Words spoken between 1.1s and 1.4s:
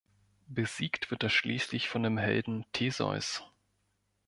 wird er